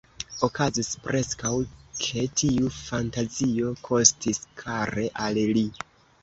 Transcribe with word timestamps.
Okazis 0.45 0.87
preskaŭ, 1.01 1.51
ke 1.97 2.23
tiu 2.43 2.71
fantazio 2.77 3.75
kostis 3.89 4.41
kare 4.63 5.07
al 5.27 5.39
li. 5.59 5.65